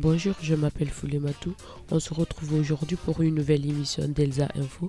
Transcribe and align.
Bonjour, 0.00 0.34
je 0.40 0.54
m'appelle 0.54 0.90
Matou. 1.20 1.54
On 1.90 1.98
se 1.98 2.14
retrouve 2.14 2.54
aujourd'hui 2.54 2.96
pour 2.96 3.20
une 3.20 3.34
nouvelle 3.34 3.66
émission 3.66 4.06
d'Elsa 4.06 4.48
Info. 4.54 4.88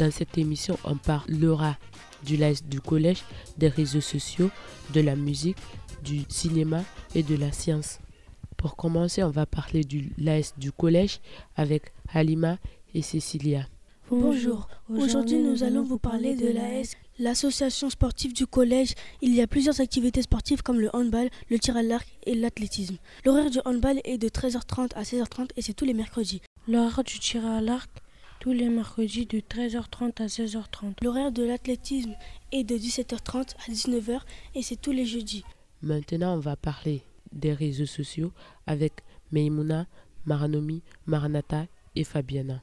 Dans 0.00 0.10
cette 0.10 0.36
émission, 0.36 0.76
on 0.82 0.96
parlera 0.96 1.76
du 2.24 2.36
live 2.36 2.66
du 2.68 2.80
collège, 2.80 3.22
des 3.56 3.68
réseaux 3.68 4.00
sociaux, 4.00 4.50
de 4.92 5.00
la 5.00 5.14
musique, 5.14 5.58
du 6.02 6.22
cinéma 6.28 6.82
et 7.14 7.22
de 7.22 7.36
la 7.36 7.52
science. 7.52 8.00
Pour 8.56 8.74
commencer, 8.74 9.22
on 9.22 9.30
va 9.30 9.46
parler 9.46 9.84
du 9.84 10.12
live 10.18 10.50
du 10.56 10.72
collège 10.72 11.20
avec 11.54 11.92
Halima 12.12 12.58
et 12.94 13.02
Cécilia. 13.02 13.64
Bonjour, 14.10 14.68
aujourd'hui 14.88 15.38
nous 15.38 15.64
allons 15.64 15.82
vous 15.82 15.98
parler 15.98 16.34
de 16.34 16.48
l'AS, 16.48 16.96
l'association 17.18 17.90
sportive 17.90 18.32
du 18.32 18.46
collège. 18.46 18.94
Il 19.20 19.34
y 19.34 19.42
a 19.42 19.46
plusieurs 19.46 19.82
activités 19.82 20.22
sportives 20.22 20.62
comme 20.62 20.80
le 20.80 20.88
handball, 20.96 21.28
le 21.50 21.58
tir 21.58 21.76
à 21.76 21.82
l'arc 21.82 22.08
et 22.24 22.34
l'athlétisme. 22.34 22.96
L'horaire 23.26 23.50
du 23.50 23.58
handball 23.66 24.00
est 24.04 24.16
de 24.16 24.28
13h30 24.28 24.94
à 24.94 25.02
16h30 25.02 25.50
et 25.56 25.62
c'est 25.62 25.74
tous 25.74 25.84
les 25.84 25.92
mercredis. 25.92 26.40
L'horaire 26.66 27.04
du 27.04 27.18
tir 27.18 27.44
à 27.44 27.60
l'arc 27.60 27.90
tous 28.40 28.52
les 28.52 28.70
mercredis 28.70 29.26
de 29.26 29.40
13h30 29.40 30.22
à 30.22 30.26
16h30. 30.26 30.94
L'horaire 31.02 31.30
de 31.30 31.42
l'athlétisme 31.42 32.14
est 32.50 32.64
de 32.64 32.76
17h30 32.76 33.56
à 33.66 33.70
19h 33.70 34.20
et 34.54 34.62
c'est 34.62 34.80
tous 34.80 34.92
les 34.92 35.04
jeudis. 35.04 35.44
Maintenant, 35.82 36.34
on 36.34 36.40
va 36.40 36.56
parler 36.56 37.02
des 37.32 37.52
réseaux 37.52 37.86
sociaux 37.86 38.32
avec 38.66 38.94
Meimuna, 39.32 39.86
Maranomi, 40.24 40.82
Maranata 41.06 41.66
et 41.94 42.04
Fabiana. 42.04 42.62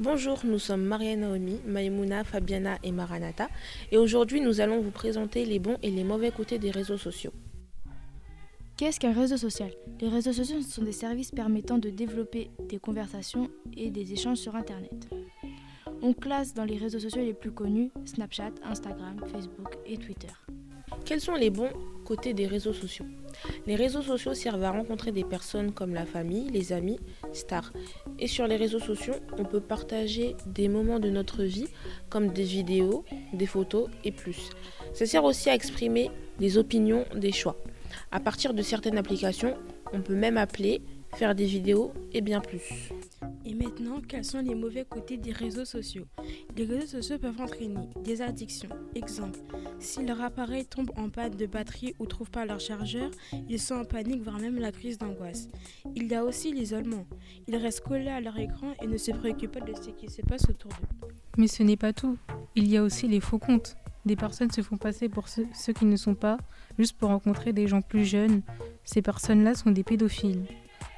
Bonjour, 0.00 0.38
nous 0.44 0.60
sommes 0.60 0.84
Maria 0.84 1.16
Naomi, 1.16 1.58
Maïmouna, 1.66 2.22
Fabiana 2.22 2.78
et 2.84 2.92
Maranata 2.92 3.48
et 3.90 3.96
aujourd'hui 3.96 4.40
nous 4.40 4.60
allons 4.60 4.80
vous 4.80 4.92
présenter 4.92 5.44
les 5.44 5.58
bons 5.58 5.76
et 5.82 5.90
les 5.90 6.04
mauvais 6.04 6.30
côtés 6.30 6.60
des 6.60 6.70
réseaux 6.70 6.98
sociaux. 6.98 7.32
Qu'est-ce 8.76 9.00
qu'un 9.00 9.12
réseau 9.12 9.36
social? 9.36 9.72
Les 10.00 10.08
réseaux 10.08 10.32
sociaux 10.32 10.62
sont 10.62 10.84
des 10.84 10.92
services 10.92 11.32
permettant 11.32 11.78
de 11.78 11.90
développer 11.90 12.48
des 12.68 12.78
conversations 12.78 13.50
et 13.76 13.90
des 13.90 14.12
échanges 14.12 14.38
sur 14.38 14.54
Internet. 14.54 15.08
On 16.00 16.12
classe 16.12 16.54
dans 16.54 16.64
les 16.64 16.76
réseaux 16.76 17.00
sociaux 17.00 17.22
les 17.22 17.34
plus 17.34 17.50
connus 17.50 17.90
Snapchat, 18.04 18.52
Instagram, 18.62 19.16
Facebook 19.32 19.78
et 19.84 19.96
Twitter. 19.96 20.32
Quels 21.04 21.20
sont 21.20 21.34
les 21.34 21.50
bons 21.50 21.72
côtés 22.04 22.34
des 22.34 22.46
réseaux 22.46 22.72
sociaux? 22.72 23.06
Les 23.66 23.74
réseaux 23.74 24.02
sociaux 24.02 24.34
servent 24.34 24.62
à 24.62 24.70
rencontrer 24.70 25.10
des 25.10 25.24
personnes 25.24 25.72
comme 25.72 25.92
la 25.92 26.06
famille, 26.06 26.48
les 26.50 26.72
amis, 26.72 27.00
stars. 27.32 27.72
Et 28.20 28.26
sur 28.26 28.46
les 28.46 28.56
réseaux 28.56 28.80
sociaux, 28.80 29.14
on 29.38 29.44
peut 29.44 29.60
partager 29.60 30.34
des 30.46 30.68
moments 30.68 30.98
de 30.98 31.08
notre 31.08 31.44
vie 31.44 31.68
comme 32.08 32.28
des 32.28 32.42
vidéos, 32.42 33.04
des 33.32 33.46
photos 33.46 33.88
et 34.04 34.12
plus. 34.12 34.50
Ça 34.92 35.06
sert 35.06 35.24
aussi 35.24 35.50
à 35.50 35.54
exprimer 35.54 36.10
des 36.38 36.58
opinions, 36.58 37.04
des 37.14 37.32
choix. 37.32 37.56
À 38.10 38.20
partir 38.20 38.54
de 38.54 38.62
certaines 38.62 38.98
applications, 38.98 39.56
on 39.92 40.00
peut 40.00 40.14
même 40.14 40.36
appeler, 40.36 40.82
faire 41.14 41.34
des 41.34 41.46
vidéos 41.46 41.92
et 42.12 42.20
bien 42.20 42.40
plus. 42.40 42.90
Maintenant, 43.58 44.00
quels 44.06 44.24
sont 44.24 44.38
les 44.38 44.54
mauvais 44.54 44.84
côtés 44.88 45.16
des 45.16 45.32
réseaux 45.32 45.64
sociaux? 45.64 46.04
Les 46.56 46.64
réseaux 46.64 46.86
sociaux 46.86 47.18
peuvent 47.18 47.40
entraîner 47.40 47.88
des 48.04 48.22
addictions. 48.22 48.68
Exemple, 48.94 49.40
si 49.80 50.06
leur 50.06 50.20
appareil 50.20 50.64
tombe 50.64 50.92
en 50.96 51.10
panne 51.10 51.34
de 51.34 51.46
batterie 51.46 51.92
ou 51.98 52.04
ne 52.04 52.08
trouve 52.08 52.30
pas 52.30 52.46
leur 52.46 52.60
chargeur, 52.60 53.10
ils 53.48 53.58
sont 53.58 53.74
en 53.74 53.84
panique, 53.84 54.22
voire 54.22 54.38
même 54.38 54.60
la 54.60 54.70
crise 54.70 54.96
d'angoisse. 54.96 55.48
Il 55.96 56.06
y 56.06 56.14
a 56.14 56.24
aussi 56.24 56.52
l'isolement. 56.52 57.04
Ils 57.48 57.56
restent 57.56 57.80
collés 57.80 58.06
à 58.06 58.20
leur 58.20 58.38
écran 58.38 58.74
et 58.80 58.86
ne 58.86 58.96
se 58.96 59.10
préoccupent 59.10 59.58
pas 59.58 59.60
de 59.60 59.74
ce 59.74 59.90
qui 59.90 60.08
se 60.08 60.22
passe 60.22 60.48
autour 60.48 60.70
d'eux. 60.70 61.08
Mais 61.36 61.48
ce 61.48 61.64
n'est 61.64 61.76
pas 61.76 61.92
tout. 61.92 62.16
Il 62.54 62.68
y 62.68 62.76
a 62.76 62.82
aussi 62.84 63.08
les 63.08 63.20
faux 63.20 63.38
comptes. 63.38 63.76
Des 64.06 64.14
personnes 64.14 64.52
se 64.52 64.60
font 64.60 64.76
passer 64.76 65.08
pour 65.08 65.28
ceux, 65.28 65.48
ceux 65.52 65.72
qui 65.72 65.84
ne 65.84 65.96
sont 65.96 66.14
pas, 66.14 66.38
juste 66.78 66.96
pour 66.96 67.08
rencontrer 67.08 67.52
des 67.52 67.66
gens 67.66 67.82
plus 67.82 68.04
jeunes. 68.04 68.42
Ces 68.84 69.02
personnes-là 69.02 69.54
sont 69.54 69.72
des 69.72 69.82
pédophiles. 69.82 70.44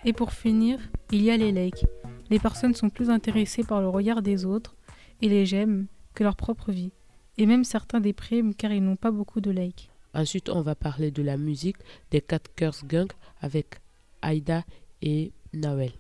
Et 0.05 0.13
pour 0.13 0.33
finir, 0.33 0.79
il 1.11 1.23
y 1.23 1.31
a 1.31 1.39
les 1.39 1.53
likes. 1.53 1.87
Les 2.31 2.39
personnes 2.39 2.75
sont 2.77 2.91
plus 2.91 3.11
intéressées 3.11 3.65
par 3.65 3.81
le 3.81 3.89
regard 3.89 4.23
des 4.23 4.45
autres 4.45 4.77
et 5.21 5.29
les 5.29 5.47
j'aime 5.47 5.87
que 6.15 6.23
leur 6.23 6.37
propre 6.37 6.71
vie. 6.71 6.93
Et 7.39 7.47
même 7.47 7.65
certains 7.65 8.01
dépriment 8.01 8.55
car 8.55 8.73
ils 8.73 8.83
n'ont 8.83 8.97
pas 8.97 9.11
beaucoup 9.11 9.41
de 9.41 9.51
likes. 9.51 9.91
Ensuite, 10.15 10.49
on 10.49 10.63
va 10.63 10.77
parler 10.77 11.11
de 11.11 11.23
la 11.23 11.37
musique 11.37 11.79
des 12.13 12.21
Cat 12.21 12.41
Curse 12.55 12.85
Gang 12.85 13.09
avec 13.41 13.81
Aida 14.23 14.65
et 15.03 15.33
Nawel. 15.53 15.93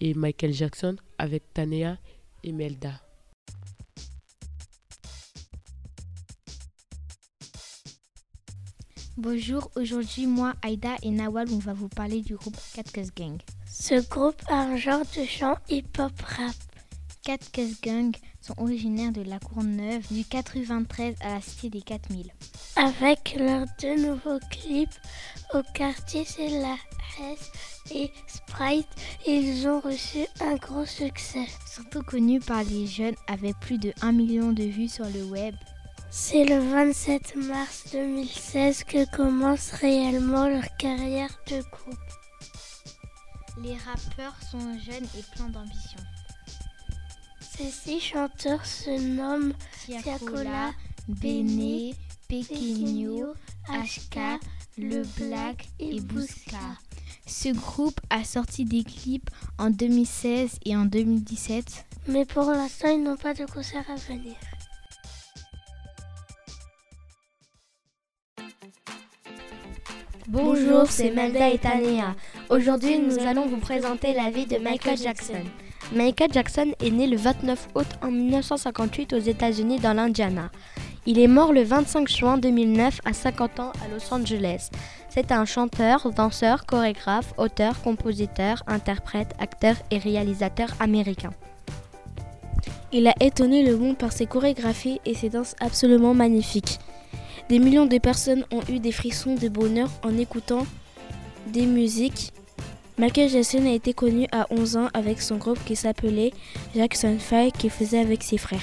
Et 0.00 0.14
Michael 0.14 0.52
Jackson 0.52 0.96
avec 1.18 1.52
Tanea 1.52 1.96
et 2.44 2.52
Melda. 2.52 3.00
Bonjour, 9.16 9.70
aujourd'hui 9.74 10.26
moi, 10.26 10.54
Aida 10.66 10.94
et 11.02 11.10
Nawal, 11.10 11.48
on 11.52 11.58
va 11.58 11.72
vous 11.72 11.88
parler 11.88 12.22
du 12.22 12.36
groupe 12.36 12.56
Cat 12.72 12.84
Curse 12.84 13.12
Gang. 13.14 13.38
Ce 13.72 13.94
groupe 14.08 14.42
a 14.48 14.62
un 14.62 14.76
genre 14.76 15.04
de 15.16 15.24
chant 15.24 15.54
hip-hop 15.68 16.12
rap. 16.22 16.54
Cat 17.22 17.38
Curse 17.52 17.80
Gang 17.80 18.12
sont 18.40 18.54
originaires 18.58 19.12
de 19.12 19.22
la 19.22 19.38
Courneuve, 19.38 20.02
du 20.10 20.24
93 20.24 21.14
à 21.20 21.34
la 21.34 21.40
Cité 21.40 21.70
des 21.70 21.80
4000. 21.80 22.32
Avec 22.74 23.36
leurs 23.38 23.66
deux 23.80 23.94
nouveaux 23.94 24.40
clips 24.50 24.98
au 25.54 25.62
quartier 25.72 26.24
C'est 26.24 26.48
la 26.48 26.76
S 27.32 27.52
et 27.92 28.10
Sprite, 28.26 28.88
ils 29.26 29.68
ont 29.68 29.78
reçu 29.78 30.26
un 30.40 30.56
gros 30.56 30.86
succès. 30.86 31.46
Surtout 31.64 32.02
connus 32.02 32.40
par 32.40 32.64
les 32.64 32.88
jeunes 32.88 33.16
avec 33.28 33.58
plus 33.60 33.78
de 33.78 33.92
1 34.02 34.10
million 34.10 34.52
de 34.52 34.64
vues 34.64 34.88
sur 34.88 35.06
le 35.06 35.24
web. 35.24 35.54
C'est 36.10 36.44
le 36.44 36.58
27 36.58 37.36
mars 37.36 37.84
2016 37.92 38.82
que 38.82 39.16
commence 39.16 39.70
réellement 39.70 40.48
leur 40.48 40.76
carrière 40.76 41.30
de 41.46 41.60
groupe. 41.70 42.19
Les 43.62 43.76
rappeurs 43.76 44.36
sont 44.50 44.78
jeunes 44.78 45.06
et 45.18 45.22
pleins 45.34 45.50
d'ambition. 45.50 45.98
Ces 47.40 47.70
six 47.70 48.00
chanteurs 48.00 48.64
se 48.64 48.98
nomment 48.98 49.52
Tiakola, 49.84 50.70
Bene, 51.08 51.92
Pequeño, 52.26 53.34
HK, 53.68 54.40
Le 54.78 55.02
Black 55.18 55.68
et 55.78 56.00
Bouska. 56.00 56.56
Ce 57.26 57.50
groupe 57.50 58.00
a 58.08 58.24
sorti 58.24 58.64
des 58.64 58.82
clips 58.82 59.28
en 59.58 59.68
2016 59.68 60.58
et 60.64 60.74
en 60.74 60.86
2017. 60.86 61.84
Mais 62.08 62.24
pour 62.24 62.44
l'instant, 62.44 62.88
ils 62.88 63.02
n'ont 63.02 63.16
pas 63.18 63.34
de 63.34 63.44
concert 63.44 63.84
à 63.90 63.96
venir. 63.96 64.36
Bonjour, 70.32 70.86
c'est 70.88 71.10
Melda 71.10 71.48
et 71.48 71.58
Tanea. 71.58 72.14
Aujourd'hui, 72.50 73.00
nous 73.00 73.18
allons 73.26 73.46
vous 73.46 73.56
présenter 73.56 74.14
la 74.14 74.30
vie 74.30 74.46
de 74.46 74.58
Michael 74.58 74.96
Jackson. 74.96 75.42
Michael 75.92 76.32
Jackson 76.32 76.70
est 76.80 76.92
né 76.92 77.08
le 77.08 77.16
29 77.16 77.70
août 77.74 77.86
en 78.00 78.12
1958 78.12 79.12
aux 79.12 79.18
États-Unis 79.18 79.80
dans 79.80 79.92
l'Indiana. 79.92 80.52
Il 81.04 81.18
est 81.18 81.26
mort 81.26 81.52
le 81.52 81.64
25 81.64 82.08
juin 82.08 82.38
2009 82.38 83.00
à 83.04 83.12
50 83.12 83.58
ans 83.58 83.72
à 83.84 83.88
Los 83.92 84.14
Angeles. 84.14 84.70
C'est 85.08 85.32
un 85.32 85.44
chanteur, 85.44 86.08
danseur, 86.12 86.64
chorégraphe, 86.64 87.34
auteur, 87.36 87.82
compositeur, 87.82 88.62
interprète, 88.68 89.34
acteur 89.40 89.74
et 89.90 89.98
réalisateur 89.98 90.68
américain. 90.78 91.30
Il 92.92 93.08
a 93.08 93.14
étonné 93.18 93.64
le 93.64 93.76
monde 93.76 93.98
par 93.98 94.12
ses 94.12 94.26
chorégraphies 94.26 95.00
et 95.04 95.14
ses 95.14 95.30
danses 95.30 95.56
absolument 95.60 96.14
magnifiques. 96.14 96.78
Des 97.50 97.58
millions 97.58 97.86
de 97.86 97.98
personnes 97.98 98.44
ont 98.52 98.62
eu 98.68 98.78
des 98.78 98.92
frissons 98.92 99.34
de 99.34 99.48
bonheur 99.48 99.90
en 100.04 100.16
écoutant 100.16 100.64
des 101.48 101.66
musiques. 101.66 102.32
Michael 102.96 103.28
Jackson 103.28 103.66
a 103.66 103.72
été 103.72 103.92
connu 103.92 104.28
à 104.30 104.46
11 104.50 104.76
ans 104.76 104.88
avec 104.94 105.20
son 105.20 105.36
groupe 105.36 105.58
qui 105.64 105.74
s'appelait 105.74 106.32
Jackson 106.76 107.16
5 107.18 107.52
qu'il 107.52 107.70
faisait 107.70 107.98
avec 107.98 108.22
ses 108.22 108.38
frères. 108.38 108.62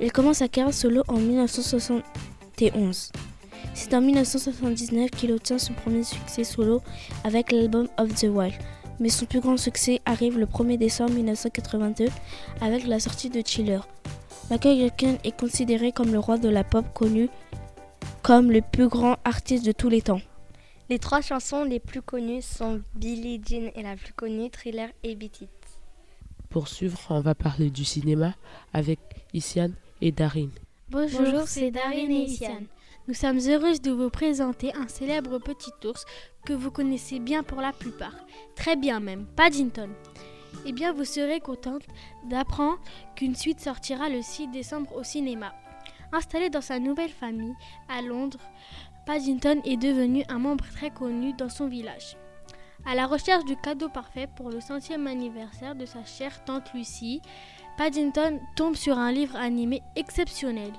Il 0.00 0.12
commence 0.12 0.36
sa 0.36 0.46
carrière 0.46 0.72
solo 0.72 1.02
en 1.08 1.16
1971. 1.16 3.10
C'est 3.74 3.94
en 3.94 4.00
1979 4.00 5.10
qu'il 5.10 5.32
obtient 5.32 5.58
son 5.58 5.72
premier 5.72 6.04
succès 6.04 6.44
solo 6.44 6.82
avec 7.24 7.50
l'album 7.50 7.88
Of 7.98 8.14
the 8.14 8.28
Wild. 8.30 8.54
Mais 9.00 9.08
son 9.08 9.26
plus 9.26 9.40
grand 9.40 9.56
succès 9.56 10.00
arrive 10.04 10.38
le 10.38 10.46
1er 10.46 10.78
décembre 10.78 11.14
1982 11.14 12.06
avec 12.60 12.86
la 12.86 13.00
sortie 13.00 13.28
de 13.28 13.42
Chiller. 13.44 13.80
Michael 14.50 14.78
Jackson 14.78 15.18
est 15.24 15.36
considéré 15.36 15.90
comme 15.90 16.12
le 16.12 16.20
roi 16.20 16.38
de 16.38 16.48
la 16.48 16.62
pop 16.62 16.84
connu 16.94 17.28
comme 18.24 18.50
le 18.50 18.62
plus 18.62 18.88
grand 18.88 19.18
artiste 19.26 19.66
de 19.66 19.72
tous 19.72 19.90
les 19.90 20.00
temps. 20.00 20.22
Les 20.88 20.98
trois 20.98 21.20
chansons 21.20 21.62
les 21.62 21.78
plus 21.78 22.00
connues 22.00 22.40
sont 22.40 22.80
Billie 22.94 23.38
Jean 23.46 23.70
et 23.74 23.82
la 23.82 23.96
plus 23.96 24.14
connue, 24.14 24.48
Thriller 24.48 24.88
et 25.02 25.14
Beat 25.14 25.42
It. 25.42 25.50
Pour 26.48 26.68
suivre, 26.68 26.98
on 27.10 27.20
va 27.20 27.34
parler 27.34 27.68
du 27.68 27.84
cinéma 27.84 28.34
avec 28.72 28.98
Isiane 29.34 29.74
et 30.00 30.10
Darine. 30.10 30.52
Bonjour, 30.88 31.42
c'est 31.46 31.70
Darine 31.70 32.10
et 32.10 32.24
Isiane. 32.24 32.64
Nous 33.08 33.14
sommes 33.14 33.40
heureuses 33.46 33.82
de 33.82 33.90
vous 33.90 34.08
présenter 34.08 34.74
un 34.74 34.88
célèbre 34.88 35.38
petit 35.38 35.72
ours 35.84 36.06
que 36.46 36.54
vous 36.54 36.70
connaissez 36.70 37.18
bien 37.18 37.42
pour 37.42 37.60
la 37.60 37.74
plupart. 37.74 38.16
Très 38.56 38.76
bien 38.76 39.00
même, 39.00 39.26
Paddington. 39.36 39.90
Eh 40.64 40.72
bien, 40.72 40.94
vous 40.94 41.04
serez 41.04 41.40
contente 41.40 41.82
d'apprendre 42.30 42.80
qu'une 43.16 43.34
suite 43.34 43.60
sortira 43.60 44.08
le 44.08 44.22
6 44.22 44.48
décembre 44.48 44.96
au 44.96 45.02
cinéma. 45.02 45.52
Installé 46.14 46.48
dans 46.48 46.60
sa 46.60 46.78
nouvelle 46.78 47.10
famille 47.10 47.56
à 47.88 48.00
Londres, 48.00 48.38
Paddington 49.04 49.60
est 49.64 49.76
devenu 49.76 50.22
un 50.28 50.38
membre 50.38 50.64
très 50.72 50.90
connu 50.90 51.32
dans 51.32 51.48
son 51.48 51.66
village. 51.66 52.16
À 52.86 52.94
la 52.94 53.06
recherche 53.06 53.44
du 53.44 53.56
cadeau 53.56 53.88
parfait 53.88 54.28
pour 54.36 54.50
le 54.50 54.60
centième 54.60 55.08
anniversaire 55.08 55.74
de 55.74 55.86
sa 55.86 56.04
chère 56.04 56.44
tante 56.44 56.72
Lucie, 56.72 57.20
Paddington 57.76 58.38
tombe 58.54 58.76
sur 58.76 58.96
un 58.96 59.10
livre 59.10 59.34
animé 59.34 59.82
exceptionnel. 59.96 60.70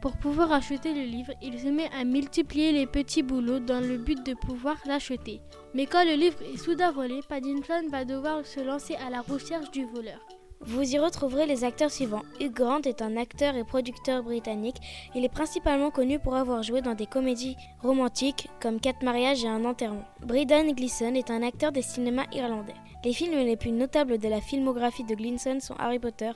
Pour 0.00 0.16
pouvoir 0.16 0.52
acheter 0.52 0.94
le 0.94 1.02
livre, 1.02 1.32
il 1.42 1.60
se 1.60 1.68
met 1.68 1.90
à 1.92 2.04
multiplier 2.04 2.72
les 2.72 2.86
petits 2.86 3.22
boulots 3.22 3.60
dans 3.60 3.80
le 3.80 3.98
but 3.98 4.24
de 4.24 4.32
pouvoir 4.32 4.78
l'acheter. 4.86 5.42
Mais 5.74 5.84
quand 5.84 6.04
le 6.04 6.14
livre 6.14 6.38
est 6.54 6.56
soudain 6.56 6.92
volé, 6.92 7.20
Paddington 7.28 7.88
va 7.90 8.06
devoir 8.06 8.46
se 8.46 8.60
lancer 8.60 8.94
à 8.94 9.10
la 9.10 9.20
recherche 9.20 9.70
du 9.70 9.84
voleur. 9.84 10.26
Vous 10.60 10.82
y 10.82 10.98
retrouverez 10.98 11.46
les 11.46 11.62
acteurs 11.62 11.90
suivants. 11.90 12.24
Hugh 12.40 12.52
Grant 12.52 12.82
est 12.82 13.00
un 13.00 13.16
acteur 13.16 13.54
et 13.54 13.62
producteur 13.62 14.24
britannique. 14.24 14.76
Il 15.14 15.24
est 15.24 15.28
principalement 15.28 15.90
connu 15.90 16.18
pour 16.18 16.34
avoir 16.34 16.64
joué 16.64 16.82
dans 16.82 16.94
des 16.94 17.06
comédies 17.06 17.56
romantiques 17.80 18.48
comme 18.60 18.80
Quatre 18.80 19.04
mariages 19.04 19.44
et 19.44 19.48
un 19.48 19.64
enterrement. 19.64 20.04
Brendan 20.20 20.72
Gleeson 20.72 21.14
est 21.14 21.30
un 21.30 21.42
acteur 21.42 21.70
des 21.70 21.82
cinémas 21.82 22.26
irlandais. 22.32 22.74
Les 23.04 23.12
films 23.12 23.38
les 23.38 23.56
plus 23.56 23.70
notables 23.70 24.18
de 24.18 24.28
la 24.28 24.40
filmographie 24.40 25.04
de 25.04 25.14
Gleeson 25.14 25.60
sont 25.60 25.76
Harry 25.78 26.00
Potter 26.00 26.32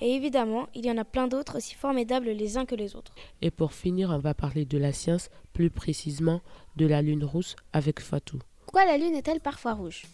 et 0.00 0.14
évidemment, 0.14 0.66
il 0.74 0.86
y 0.86 0.90
en 0.90 0.96
a 0.96 1.04
plein 1.04 1.28
d'autres 1.28 1.58
aussi 1.58 1.74
formidables 1.74 2.30
les 2.30 2.56
uns 2.56 2.64
que 2.64 2.74
les 2.74 2.96
autres. 2.96 3.14
Et 3.42 3.50
pour 3.50 3.74
finir, 3.74 4.08
on 4.10 4.18
va 4.18 4.32
parler 4.32 4.64
de 4.64 4.78
la 4.78 4.94
science, 4.94 5.28
plus 5.52 5.68
précisément 5.68 6.40
de 6.76 6.86
la 6.86 7.02
lune 7.02 7.24
rousse 7.24 7.56
avec 7.74 8.00
Fatou. 8.00 8.38
Pourquoi 8.64 8.86
la 8.86 8.96
lune 8.96 9.14
est-elle 9.14 9.40
parfois 9.40 9.74
rouge? 9.74 10.06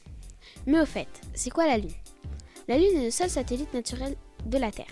Mais 0.67 0.81
au 0.81 0.87
fait, 0.87 1.09
c'est 1.35 1.51
quoi 1.51 1.69
la 1.69 1.79
lune? 1.79 1.93
La 2.69 2.79
Lune 2.79 2.99
est 2.99 3.05
le 3.05 3.11
seul 3.11 3.31
satellite 3.31 3.75
naturel 3.75 4.17
de 4.47 4.59
la 4.59 4.71
Terre. 4.71 4.87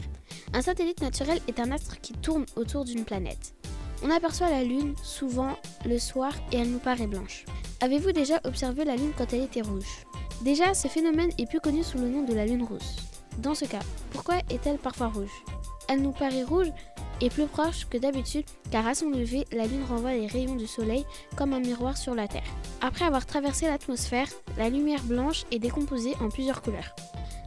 Un 0.52 0.62
satellite 0.62 1.00
naturel 1.00 1.40
est 1.48 1.60
un 1.60 1.70
astre 1.70 2.00
qui 2.00 2.12
tourne 2.12 2.46
autour 2.56 2.84
d'une 2.84 3.04
planète. 3.04 3.54
On 4.02 4.10
aperçoit 4.10 4.50
la 4.50 4.64
Lune 4.64 4.94
souvent 5.02 5.56
le 5.84 5.98
soir 5.98 6.32
et 6.52 6.56
elle 6.56 6.70
nous 6.70 6.78
paraît 6.78 7.06
blanche. 7.06 7.44
Avez-vous 7.80 8.12
déjà 8.12 8.40
observé 8.44 8.84
la 8.84 8.96
Lune 8.96 9.12
quand 9.16 9.32
elle 9.32 9.42
était 9.42 9.62
rouge? 9.62 10.06
Déjà, 10.42 10.74
ce 10.74 10.88
phénomène 10.88 11.30
est 11.38 11.48
plus 11.48 11.60
connu 11.60 11.82
sous 11.82 11.98
le 11.98 12.08
nom 12.08 12.22
de 12.22 12.34
la 12.34 12.46
Lune 12.46 12.64
rousse. 12.64 12.96
Dans 13.38 13.54
ce 13.54 13.66
cas, 13.66 13.80
pourquoi 14.10 14.36
est-elle 14.50 14.78
parfois 14.78 15.08
rouge? 15.08 15.44
Elle 15.88 16.02
nous 16.02 16.12
paraît 16.12 16.44
rouge 16.44 16.72
et 17.20 17.28
plus 17.28 17.46
proche 17.46 17.86
que 17.88 17.98
d'habitude 17.98 18.46
car 18.70 18.86
à 18.86 18.94
son 18.94 19.10
lever, 19.10 19.44
la 19.52 19.66
Lune 19.66 19.84
renvoie 19.88 20.14
les 20.14 20.26
rayons 20.26 20.56
du 20.56 20.66
Soleil 20.66 21.04
comme 21.36 21.52
un 21.52 21.60
miroir 21.60 21.96
sur 21.96 22.14
la 22.14 22.26
Terre. 22.26 22.42
Après 22.80 23.04
avoir 23.04 23.26
traversé 23.26 23.66
l'atmosphère, 23.66 24.28
la 24.56 24.70
lumière 24.70 25.02
blanche 25.02 25.44
est 25.50 25.58
décomposée 25.58 26.14
en 26.20 26.28
plusieurs 26.28 26.62
couleurs. 26.62 26.94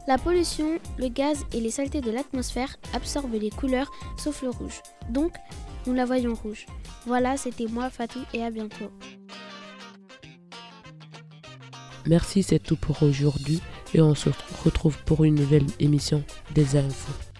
La 0.06 0.18
pollution, 0.18 0.78
le 0.98 1.08
gaz 1.08 1.46
et 1.54 1.60
les 1.60 1.70
saletés 1.70 2.02
de 2.02 2.10
l'atmosphère 2.10 2.76
absorbent 2.92 3.38
les 3.38 3.50
couleurs 3.50 3.90
sauf 4.18 4.42
le 4.42 4.50
rouge. 4.50 4.82
Donc, 5.08 5.32
nous 5.86 5.94
la 5.94 6.04
voyons 6.04 6.34
rouge. 6.34 6.66
Voilà, 7.06 7.38
c'était 7.38 7.66
moi 7.66 7.88
Fatou 7.88 8.20
et 8.34 8.42
à 8.42 8.50
bientôt. 8.50 8.90
Merci, 12.06 12.42
c'est 12.42 12.58
tout 12.58 12.76
pour 12.76 13.02
aujourd'hui 13.02 13.62
et 13.94 14.02
on 14.02 14.14
se 14.14 14.28
retrouve 14.62 14.98
pour 15.04 15.24
une 15.24 15.36
nouvelle 15.36 15.66
émission 15.80 16.22
des 16.54 16.76
infos. 16.76 17.33